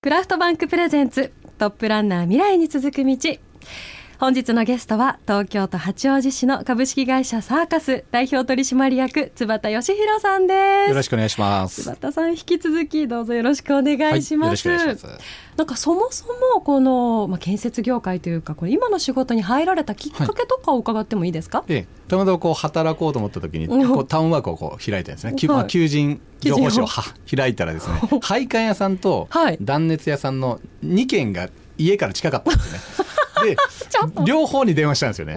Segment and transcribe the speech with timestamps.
[0.00, 3.16] クラフトバンクプレゼンツトップランナー未来に続く道。
[4.18, 10.88] 本日のゲストは東京都八王子市の株式会社サーカス代表取締役津畑義弘さんです。
[10.88, 11.84] よろしくお願いします。
[11.84, 14.68] 津畑さん引き続きどうぞよろしくお願いします、
[15.56, 29.28] なんかそもそもこの、まあ、建設業界というかこれ今の仕事に入られたきっかけとかを伺ってもいいですか、はい、ええ、たまたまこう働こうと思った時にこうタウンワークをこう開いたんですね、はい、求人情報誌をは開いたらですね 配管屋さんと
[29.60, 33.07] 断熱屋さんの2軒が家から近かったんですね。
[33.42, 33.56] で
[34.24, 35.34] 両方に電話したんですよね。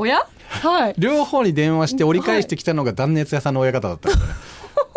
[0.50, 4.34] はい、両方に電話して折り返してきたのが断熱屋さんの親方だったんですよね。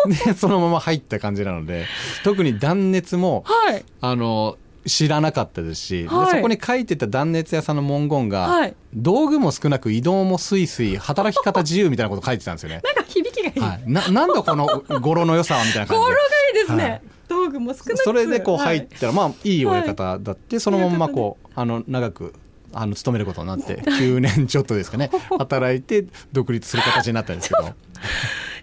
[0.25, 1.85] でそのまま入った感じなので
[2.23, 12.81] 特に断熱も、はい、あの知らなかったですし、はい、そこに書いてた断熱屋さんの文言が、はい、道具も少なく移動もスイスイ働き方自由みたいなこと書いてたんですよね。
[12.85, 13.59] なんか響きがいい。
[13.59, 14.65] はい、ななんだこの
[15.01, 15.97] 語呂の良さはみたいな感じで。
[15.97, 17.01] 語呂がいいですね。
[17.27, 17.97] 道具も少なく。
[17.97, 22.35] それでこう入ったら、まあいい親方だって、そのままこうあの長く
[22.77, 25.09] あの勤めることになって9年ちょっとですかね
[25.39, 27.73] 働いて独立する形になったんですけど。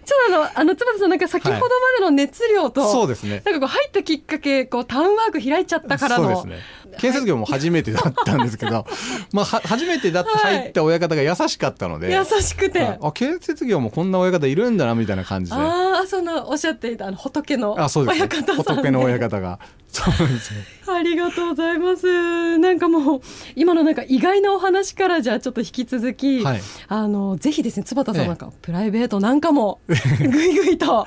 [0.05, 1.61] ちょっとあの、あの、つばさん、なんか先ほどま
[1.97, 3.41] での熱量と、はい、そうですね。
[3.45, 6.23] なんかこう入ったきっかけ、こうタウンワーク開いちゃったからの。
[6.25, 6.63] そうですね。
[6.99, 8.85] 建設業も初めてだったんですけど、
[9.31, 15.57] まあ、は初めてだって入った親方が優しかったので、優しくて、あ建設業もこんな親方いるんだなみたいな感じで。
[15.57, 19.59] ああそのおっしゃっていたあの仏の親方さん、ね、仏の親方が。
[19.93, 20.65] そうですね。
[20.87, 22.57] ありがとうございます。
[22.57, 23.21] なんかもう
[23.55, 31.05] 今のなんか意外なお話からじゃあちょっと引き続き、はい、あのぜひですね坪田さんなんか、プライベートなんかも ぐいぐいと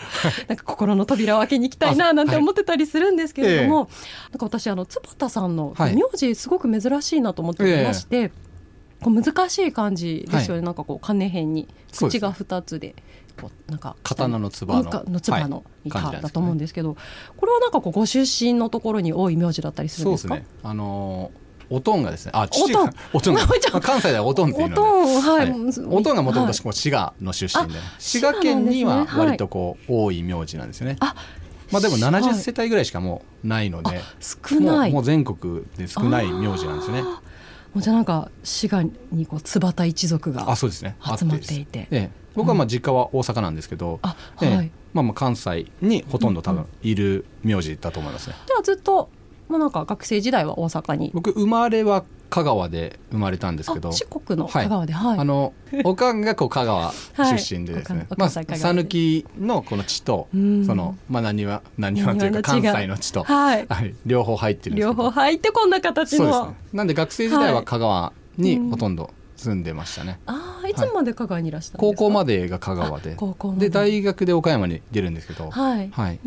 [0.49, 3.89] なんか心の扉を開けに行きたいななんて思ってたりするんですけれども、はい、
[4.33, 8.31] なんか私あの坪田さんの名字すごく珍しいなと思ってまして、え
[9.03, 12.95] こう難しい感じですよね、はい、なんかこう金辺に口が2つで。
[13.41, 15.91] こうなんか刀のつばののつばのい。
[15.91, 17.03] かだと思うんですけど、はいね、
[17.37, 20.37] これはなんかこうご出身のところに多い名字だったりするんですか？
[20.37, 20.47] すね。
[20.63, 25.51] あのーおとんがですね、あ、父が、 おとん、関西ではおとんっていうので、はい、
[25.89, 30.97] おとんがもともと滋賀の出身で、滋賀県には割とこう多い名字なんですよね。
[31.01, 31.17] あ、
[31.73, 34.93] まあでも70世帯ぐらいしかもうないので、少ない。
[34.93, 37.03] もう全国で少ない名字なんですよね。
[37.03, 40.67] もうじゃなんか滋賀にこう津畑一族が集
[41.25, 44.01] まっていて、ええ、僕はまあ実家は大阪なんですけど、
[44.41, 48.37] うん、はい、まあまあ関西にほとんど多分いる名字だと思いますね。
[48.47, 49.11] ではずっと
[49.49, 51.11] もうなんか学生時代は大阪に。
[51.15, 53.93] 僕生まれは香川で生まれたんですけど。
[53.93, 55.53] 四国の香川で、はい、あの
[55.85, 73.17] おかんがこう香川出身でですね、はい、まあ讃岐のこの地とそのまあ何は何はというか関西の地と、はい、はい、両方入ってる両方入ってこんな形の、ね、なんで学生時代は香川にほとんど住んでましたね、ああいつまで香川にいらした高校までが香川で。
[73.59, 73.71] で。
[73.71, 75.51] 大学で岡山に出るんですけど。
[75.51, 76.21] はい、はい、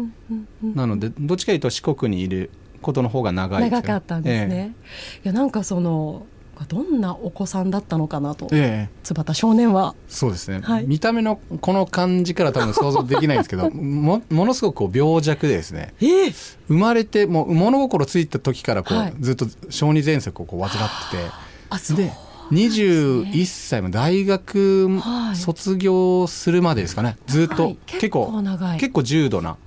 [0.61, 6.25] なのでどっちかというと四国にいることの方が長い長かったんですね、ええ、いやなんかその
[6.67, 9.95] どんなお子さんだったのかなと、ええ、津畑少年は。
[10.09, 16.31] そうですね、はい、見た目のこの感じから多分想像できないんですけど もものすごくこう病弱でですね、ええ、
[16.67, 20.71] 生まれてもう物心ついた時からこう、はい、ずっと小児喘息をこう患っ
[21.11, 21.23] てて。
[21.69, 22.11] あそうで
[22.51, 24.89] 21歳も大学
[25.35, 27.75] 卒業するまでですかね、ずっと。
[27.85, 28.43] 結構
[28.79, 29.57] 結構重度な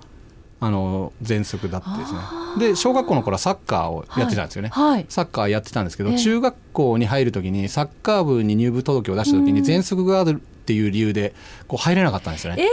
[0.59, 2.19] あの喘息だってですね
[2.59, 11.35] で小学校の頃はサッカーをやってたんですよね、はい、サッカーやってたんですけど、えー、中学校に入る時にサッカー部に入部届を出した時に喘息があるっていう理由で
[11.69, 12.67] こう入れなかったんですよね、え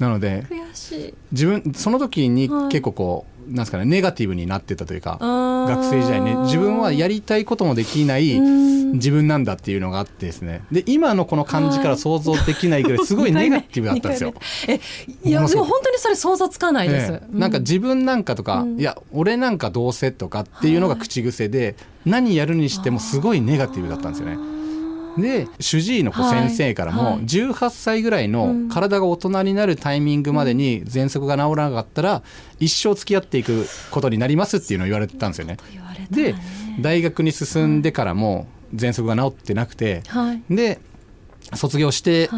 [0.00, 0.46] ー、なので
[1.32, 6.34] 自分その時に結構こう、なんですかねネガティブになってたというか学生時代ね。
[6.44, 10.62] 自分はやりたいこともできない自分なんだっていうのがあってですね。
[10.70, 14.34] で今のこの感じから想像できないぐらいすごい ネガティブだったんですよ。
[14.68, 14.80] え
[15.24, 17.12] いやでも本当にそれ想像つかないです。
[17.12, 24.57] えなんか自分なんかとか、うん、いや俺なんかどうせとかっていうのが口癖で何やるにしてもすごいネガティブだったんですよね。
[25.20, 32.22] で主治医の先生からも18歳ぐらいの体が大人になるタイミングまでに喘息が治らなかったら
[32.58, 35.56] 一生付き合っていくことになりますっていうのを言われてたんですよね。
[36.10, 36.34] で
[36.80, 40.02] 大学に進んでからも喘息が治ってなくて、
[40.48, 40.80] で
[41.54, 42.28] 卒業して、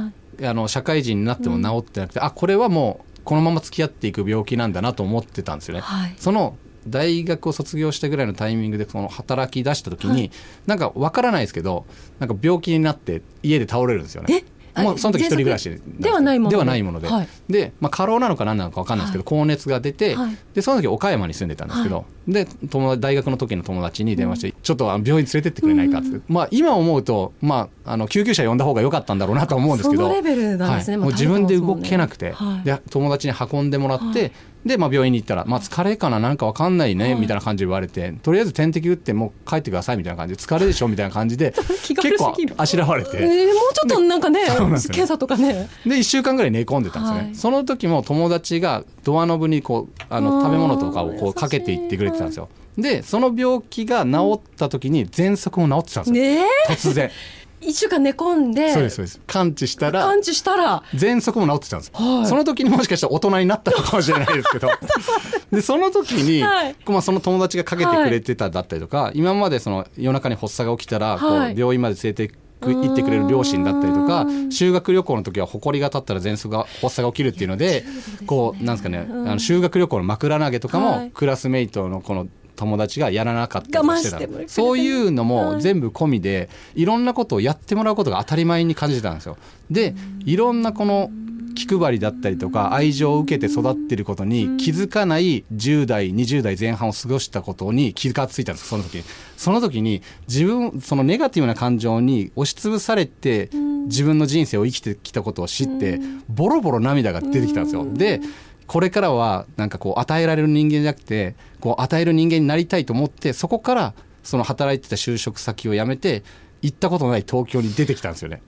[0.43, 5.83] あの社会人になっても治ってなくて、あこれはもうこのまま付き合っていく病気なんだなと思ってたんですよね。
[6.17, 6.57] その
[6.89, 10.31] 大学を卒業したぐらいのタイミングでその働き出した時に、はい、
[10.67, 11.87] なんか分からないですけど
[12.19, 14.45] なんか病気になって家で倒れるんですよね。
[14.77, 15.69] もうその時一人暮らし
[15.99, 16.55] ではないもので。
[16.55, 34.33] ではないもので、はい、で、まあ、過労なのか何なのか分かんないですけど、はい、高熱が出て、はい、でその時岡山に住んでたんですけど、で友達大学の時の友達に電話して、ちょっちょっと病院連れてってくれないかって、うん、まあ今思うと、まあ、あの救急車呼んだ方が良かったんだろうなと思うんですけど、もう自分で動けなくて、はい、で友達に運んでもらって、
[34.65, 41.55] で、まあ、病院に行ったら、まあ、疲れかな、なんかわかんないね、みたいな感じで言われて、とりあえず点滴打って、もう帰ってくださいみたいな感じで、疲れでしょみたいな感じで、
[41.89, 45.69] 結構あしらわれて、えー、もうちょっとなんかね、検査とかね。
[45.87, 47.21] で、1週間ぐらい寝込んでたんですね。
[47.21, 52.49] はい、その時も友達がドアノブにこう、あの食べ物とかをこうかけていってくれてたんですよ。
[52.79, 56.45] で、その病気が治った時に、喘息も治ってたんですよ。
[56.45, 57.11] ね、突然。
[57.63, 58.73] 一週間寝込んで。
[58.73, 59.21] そうですそうです。
[59.27, 60.83] 完治したら完治したら。
[60.95, 64.71] 喘息も治ってたんです、はい、その時にもしかしたら大人になったのかもしれないですけど。
[65.53, 77.85] でその時に、はい、まあ、その友達がかけてくれてただったりとか、はい、今までその夜中に発作が起きたら、こう病院まで連れて行ってくれる両親だったりとか修学旅行の時は埃が立ったら喘息が発作が起きるっていうので
[78.27, 82.27] こうなんですかねあの修学旅行の枕投げとかもクラスメイトのこの
[82.57, 89.39] 友達がやらなかったりしてたそういうのも全部込みでいろんなことをやってもらうことが当たり前に感じてたんですよ。
[89.71, 89.95] で
[90.27, 91.11] いろんなこの
[91.55, 98.99] 気配りだったりとか愛情を受けて育ってることに気づかない10代20代前半を過ごしたことに気がついたんですその時。
[98.99, 99.05] に
[99.37, 103.51] その時に自分そのネガティブな感情に押しつぶされて
[103.87, 107.87] 自分の人生を生きてきたことを知ってボロボロ涙が出てきたんですよ。
[107.93, 108.21] で
[108.67, 116.23] これからはなんかこう与えられる人間じゃなくてこう与える人間になりたいと思ってそこからその働いてた就職先を辞めて
[116.63, 118.43] 行ったことのない東京に出てきたんですよね。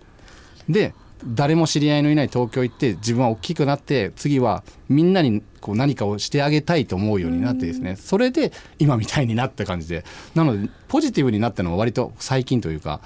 [0.69, 0.95] で
[1.27, 10.05] 誰も知り合いのいない東京行って自分は大きくなって次はみんなにこう何かをしてあげたいと思うようになってですねそれで今みたいになった感じで。
[10.35, 13.01] なのでポジティブになったのは割と最近というか、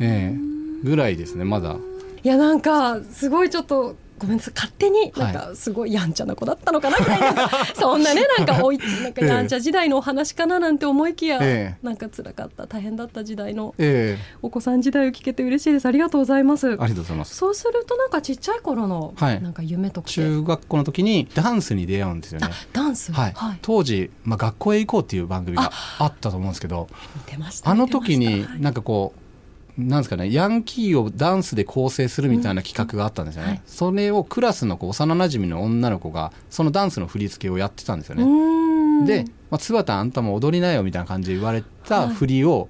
[0.00, 1.76] えー、ぐらいですねまだ。
[2.22, 13.74] いやなんかすごいちょっとごめんなさい勝手になんかすごいやんちゃな子だったのかなみたいな、はい、そんなねなんかおいなんかやんちゃ時代のお話かななんて思いきや、ええ、なんか辛かった大変だった時代の
[14.40, 15.86] お子さん時代を聞けて嬉しいです。
[15.86, 16.68] ありがとうございます。
[16.68, 17.34] ありがとうございます。
[17.34, 22.48] そうするとなんかちっちゃい頃のなんか夢とか、はい、中学校の時にダンスに出会うんですよね。
[22.72, 26.88] ダンス、はい、はい、当時、まあ、学校へ行こうっていう番組があったと思うんですけど
[27.64, 29.21] あの時になんかこう
[29.78, 33.46] なんですかね、ヤンキーをダンスで構成するみたいな企画があったんですよね。
[33.46, 39.06] うんはい、それをクラスのこう幼なじみの女の子が、そのダンスの振り付けをやってたんですよね。
[39.06, 42.68] で、まあ、津田あんたも踊りなよみたいな感じで言われた振りを、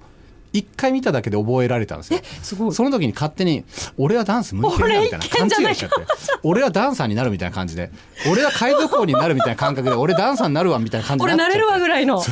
[0.53, 2.19] 一回見ただけで覚えられたんですよ。
[2.41, 3.65] すごいその時に勝手に、
[3.97, 5.95] 俺はダンス向いてるみたいな勘違いしちゃって、
[6.43, 7.91] 俺はダンサーになるみたいな感じで、
[8.31, 11.31] 俺は海賊王になるみたいな感覚で、俺ダンサーになるわみたいな感じで。
[11.33, 12.23] 俺なれるわぐらいの。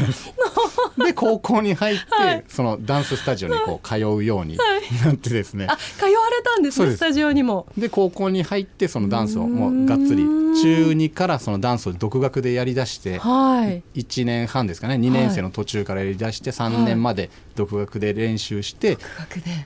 [1.03, 4.55] で、高校に入って、はい、そのダンススタジオにこう通うように
[5.03, 5.65] なってですね。
[5.67, 7.65] あ、通われたんですね、スタジオにも。
[7.77, 10.23] で、高校に入って、そのダンスをもうがっつり、
[10.61, 18.97] 中2からそのダンスを独学でやりだして、はい、1年半ですかね、2年生の途中からやりだして、3年まで独学で練習して、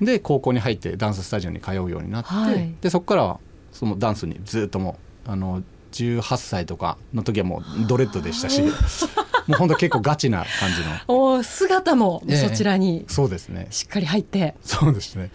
[0.01, 0.19] で。
[0.19, 3.39] 高校に入ってダンススタジオに通うようになって、はい、でそこからは
[3.71, 4.97] そのダンスにずっとも
[5.27, 5.61] うあの
[5.91, 8.61] 18歳とかの時はもうドレッドでしたし
[9.47, 11.35] もう本当結構ガチな感じの。
[11.35, 13.67] お姿もそちらに、えそうですね。
[13.69, 14.55] しっかり入って。
[14.63, 15.29] そうですね。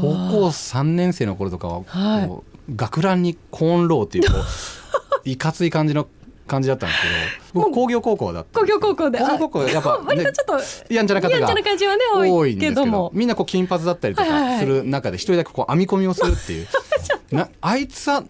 [0.00, 2.30] 高校3年生の頃とかは、はい、
[2.76, 4.42] 学ランにコーンローっていうこう
[5.28, 6.06] いかつい感じの
[6.50, 7.08] 感じだったんですけ
[7.58, 10.58] ど僕工業高校だった工業高校で工業高校やっぱ、 ね、割とちょっ
[10.88, 16.66] とやんちゃな方が多いんですけどみんなこう金髪だったりとかする中で一人だけこう編み込みをするっていう。
[17.30, 18.24] なあいつは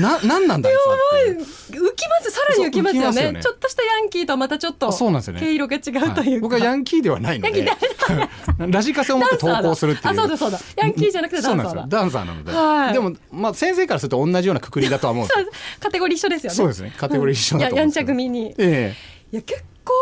[0.00, 7.68] な何なんだあいつは浮きますさらに浮きますよね、ね、ちょっとしたヤンキーとはまたちょっと毛色が違うというか、はい、僕はヤンキーではないので
[8.68, 10.12] ラジカセを持って投稿するっていう。
[10.12, 10.58] あそうだそうだ。
[10.76, 11.86] ヤンキーじゃなくてダンサーだ。
[11.86, 18.54] ダンサーなので、はい、でもまあ先生からすると同じようなくくりだとは思うんですカテゴリー一緒ですよねそうですねカテゴリー一緒だと思うん、やんちゃ組に。
[18.58, 19.14] ええ。
[19.32, 19.92] いや結構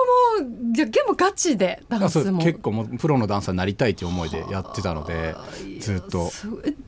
[0.40, 2.42] もじゃ結構ガチでダンスも。
[2.42, 5.34] 結構もプロのダンサーになりたいという思いでやってたので
[5.80, 6.30] ずっと。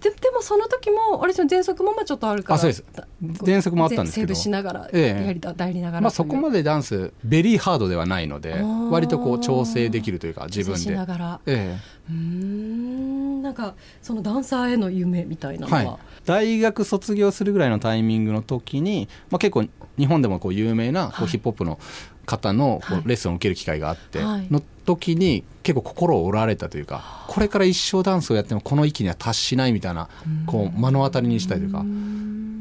[0.00, 2.54] ででもその時もあれですよ喘息もまあちょっとあるから。
[2.56, 2.84] あそうです。
[3.22, 4.28] 喘息もあったんですけど。
[4.28, 10.80] セーブしながらやり、ええ、代理ながらまあそこまでダンスベリーハードではないので割とこう調整できるというか自分で。
[10.80, 19.64] しながら、ええ、うんなんかそのダンサーへの夢みたいなのは、はい、大学卒業するぐらいのタイミングの時に、まあ、結構
[19.98, 21.78] 日本でもこう有名なこうヒップホップの
[22.24, 30.08] 方のこうレッスンを受ける機会があって、の時に結構心を折られたというかこれから一生ダンスをやってもこの域には達しないみたいな
[30.46, 31.84] こう目の当たりにしたりとか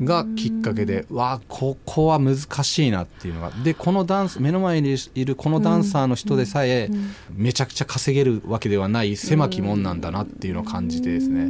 [0.02, 6.90] がきっかけでわあここは難しいなっていうのがでこのダンス目の前にいるこのダンサーの人でさえ
[7.32, 11.50] めちゃくちゃ稼げるわけではない狭き門なんだなっていうのを感じてですね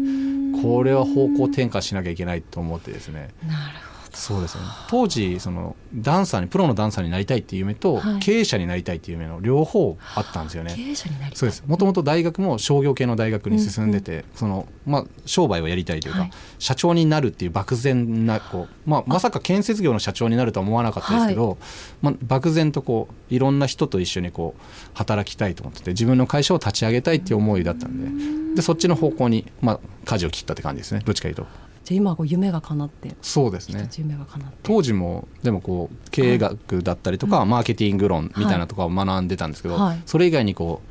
[0.62, 3.30] これは方向転換しなきゃいけないと思ってですね。
[3.48, 4.64] なるほどそうですね。
[4.90, 10.74] 当時そのダンサーにプロのダンサーになりたいっていう夢と、はい、経営者になりたいっていう夢の両方あったんですよね。
[10.76, 11.64] 経営者になりそうです。
[11.66, 14.20] もともと大学も商業系の大学に進んでて、うん。
[14.20, 21.58] うん、そのまあ、商売をやりたいというか、はい、社長になるっていう漠然なこう、まあ、まさか建設業の社長になるとは思わなかったですけど、はい、
[22.02, 24.62] まあ、漠然とこういろんな人と一緒にこう
[24.94, 31.02] 働きたいと思ってて自分の会社を立ち上げたいっていう思いだったんででそっちの方向に、まあ、舵を切ったって感じですね。
[31.04, 31.48] どっちかいうと。
[31.84, 33.90] じゃ今こう夢が叶ってそうですね。
[33.98, 34.58] 夢が叶って。
[34.64, 40.82] 当時もでもこう経営学だったりとか、はい、マーケティング論みたいなとかを学んでたんですけど、はい、それ以外にこ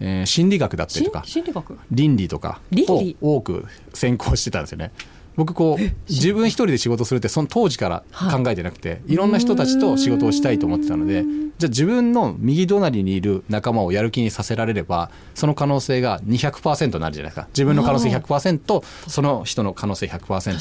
[0.00, 1.78] う、えー、心理学だったりとか心理学？
[1.90, 4.92] 倫理とかを多く専攻してたんですよね。
[5.36, 11.24] 僕こう自分一人で仕事するってその当時から考えてなくて、い、ろんな人たちと仕事をしたいと思ってたので
[11.58, 17.48] じゃあ自分の右隣にいる仲間をやる気にさせられればその可能性が200%になるじゃないですか。
[17.48, 20.58] 自分の可能性100%その人の可能性100%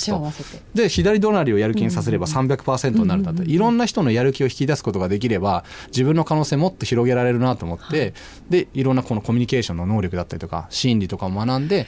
[0.74, 3.44] で左隣をやる気にさせれば300%になるんだって。
[3.44, 8.14] いろんな人のやる気を引き出すことができれば自分の可能性もっと広げられるなと思って
[8.50, 11.88] でいろんなこのコミュニケーションの能力だったりとか心理とかを学んで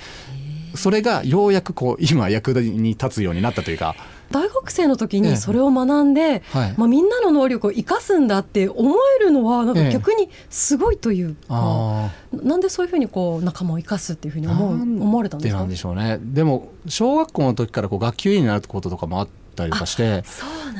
[0.76, 3.96] それがようやくこう今役に立つようになったというか。
[4.32, 6.26] 大学生の時にそれを学んで、え
[6.56, 16.18] えはい、まあ、みんなの能力を生かすんだって思えるのはなんか逆にすごいというか、え、なんでそういうふうにこう仲間を生かすっていうふうに思う思われたんですかなんでしょうね。
[16.22, 20.24] でも小学校の時からこう学級委員になることとかもあったりとかして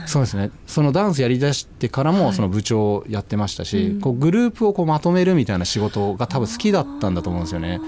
[0.06, 0.52] そうですね。
[0.66, 7.82] そのダンスやりだしてからもその部長をやってましたし、はいこうグループをこうまとめるみたいな仕事が多分好きだったんだと思うんですよね。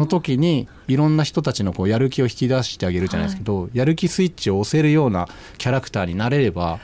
[0.00, 5.28] の時にいろんな人たちのこうやる気を引き出してあげるじゃないですけど、はい、やる気スイッチを押せるような
[5.58, 6.80] キャラクターになれれば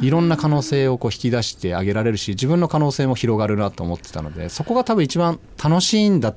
[0.00, 6.34] いろんな可能性をこう引き出してあげられるし自分の可能性も広がるなと思ってたのでそこが多分一番楽しいんだ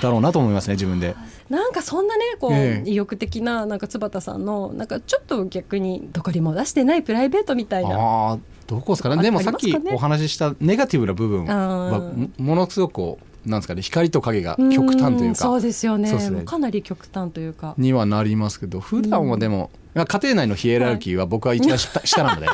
[0.00, 1.14] だろうなと思いますね自分で。
[1.50, 7.96] なんかそんなねこう、え意欲的ななんか津畑さんのなんかちょっと逆にどこにも出してないプライベートみたいな。
[7.96, 8.38] あ
[8.68, 9.20] どこですかね。
[9.20, 15.34] でもさっきお話ししたネガティブな部分はものすごくこうなんですかね光と影が極端というか。
[15.36, 17.74] そうですよね、ね、かなり極端というか。
[17.78, 22.46] にはなりますけど普段はでも、家庭内のヒエラルキーは僕は一番下, 下なので、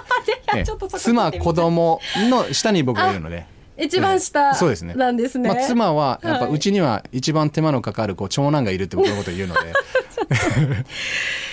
[0.55, 0.65] ね、
[0.99, 2.01] 妻子供
[2.31, 3.47] の下に僕がいるので。
[3.79, 4.95] 一番下そうですね。
[4.95, 9.61] なんですね、まあ、妻はやっぱうちには一番手間のかかるこう長男がいるって僕のことを言うので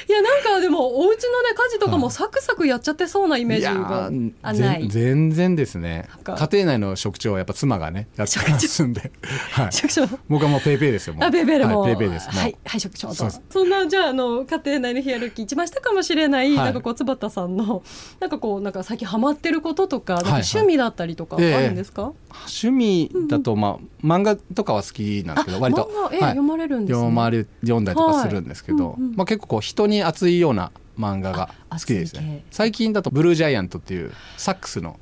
[0.07, 4.88] いやなんかでもお家のね家事とかもサクサクやっちゃってそうなイメージがあない。
[4.88, 6.07] 全然ですね。
[6.24, 9.12] 家庭内の職長はやっぱ妻がねやってますんで、
[9.51, 10.07] はい、職長。
[10.27, 12.29] 僕はもうペーペーですよあペーペーでも、はい、ペーペーです。
[12.29, 13.29] はいはい職長と。
[13.50, 17.83] そんなじゃああの家庭内のヒエラルキー一番下かもしれない、はい、なんかこう鍔田さんの
[18.19, 22.33] なんかこうなんか最近ハマってることとか趣味だったりとかあるんですか、はいはいえ。
[22.33, 32.43] ー、趣味だとまあ漫画とかは好きなんですけど割と、えー、読まれるんです、ね、読まれ読んだりとかするんですけど、うんうん、まあ結構こう人に熱いような漫画が好きですね。
[32.51, 35.00] 最近だと「ブルージャイアント」っていうサックスの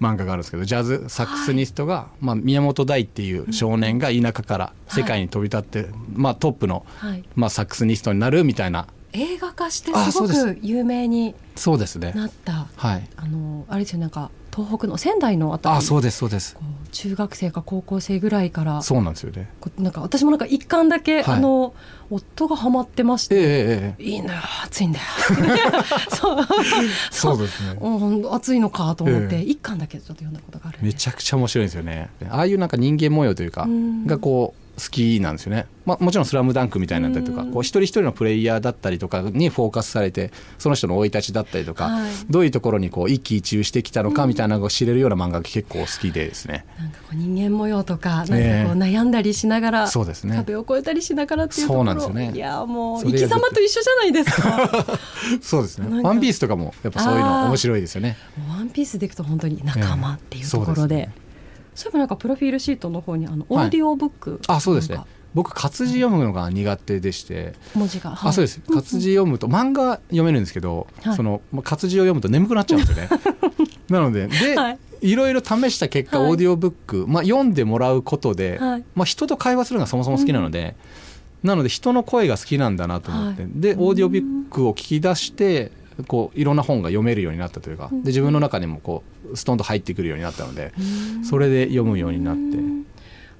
[0.00, 8.86] 漫画があるんですけどジャズサックスニストが、はい、まあ、宮本大っていう少年が田舎から世界に飛び立って、はい、まあ、トップの、はい、まあ、サックスニストになるみたいな。
[9.12, 10.20] 映画化してす。
[10.20, 12.12] ごく有名にそうですね。
[12.14, 12.66] なった。
[12.76, 13.08] はい。
[13.16, 15.76] あのあれですよなんか東北の仙台のあたり。
[15.76, 16.56] あそうですそうです
[16.86, 19.50] 中学生か高校生ぐらいからそうなんですよね。
[19.78, 21.74] なんか私もなんか一巻だけ、はい、あの
[22.10, 25.04] 夫がハマってまして、えー、いいんだよ暑いんだよ。
[26.10, 26.46] そう。
[27.10, 32.10] そうですね、 うん、暑いのかと思って、一巻だけちょっと読んだことがあるめちゃくちゃ面白いですよね。
[32.28, 33.66] ああいうなんか人間模様というか
[34.06, 48.38] がこう好きなんですよね、まあ、もちろん「スラムダンクみたいなったりとかこう一人一人のプレイヤーだったりとかにフォーカスされてその人の生い立ちだったりとか、はい、どういうところにこう一喜一憂してきたのかみたいなのを知れるような漫画が結構好きでですね、なんかこう人間模様とかなんかこう
[48.78, 51.78] 悩んだりしながら、そうですね、壁を越えたりしながらっていうところ。
[51.78, 52.32] そうなんですよね。
[52.34, 54.98] いやもう生き様と一緒じゃないですか。
[55.40, 58.16] そうですね「ワンピースとかもやっぱそういうの面白いですよね。
[58.48, 61.25] ワンピースでいくと本当に仲間っていうところで、えー
[61.76, 64.98] そういえばなんかプロフィールシートの方にあのオーディオブック、はい、あそうですね。
[65.34, 67.52] 僕活字読むのが苦手でして。
[67.74, 68.60] 文字が、はい、あそうです。
[68.60, 73.10] 活字読むと漫画読めるんですけど、はい、その活字を読むと眠くなっちゃうんですよね。
[73.90, 78.58] なのでで、はい、いろいろ試した結果、オーディオブック、まあ、読んでもらうことで、
[78.94, 80.74] まあ、人と会話するのがそもそも好きなので、
[81.44, 85.70] うん、なので人の声が好きなんだなと思って、でオーディオブックを聞き出して
[86.04, 90.72] こういろんな本が読めるようになったというかで自分の中にもこうストンと入ってくるようになったので
[91.28, 92.86] それで読むようになって。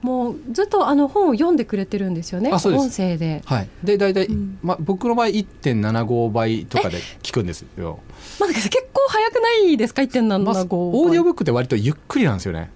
[0.03, 3.43] もうずっとあの本を読んでくれてるんですよね音声で。
[3.45, 7.99] はい、で大体、うん、まあ、僕の場合1.75倍とかで聞くんですよ。
[8.39, 12.71] まあ、結構早くないですか？1.75倍、まあ、オーディオブックって割とゆっくりなんですよね。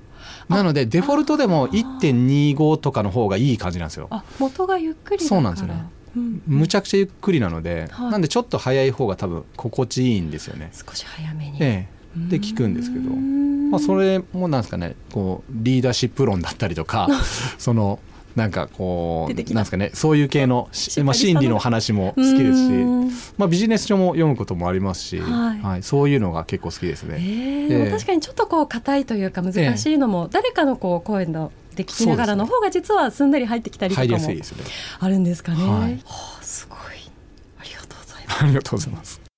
[0.49, 4.09] なのでデフォルトでも1.25とかの方がいい感じなんですよ。
[4.11, 5.85] あ元がゆっくりそうなんですよね。
[6.15, 10.71] むちゃくちゃゆっくりなので、はい、なんでちょっと早い方が多分心地いいんですよね。
[10.73, 17.09] 少し早めに、ええ、で聞くんですけど、まあ、それもなんですかねこうリーダーシップ論だったりとか
[17.59, 18.01] その
[18.37, 20.69] なんかこうなんですかねそういう系の、
[21.05, 22.73] まあ、心理の話も好きですし、
[23.37, 27.17] まあ、ビジネス書も読むこともありますし、はい、はい、そういうのが結構好きですね。
[27.19, 34.15] えー、えー、確かにちょっとこう硬いというか難しいのも、誰かのこう声ので聞きながらの方が実はすんなり入ってきたりとかも
[35.01, 35.63] あるんですかね。
[35.63, 36.79] はい、はあ、すごい
[37.59, 38.45] ありがとうございます。
[38.45, 39.30] ありがとうございます。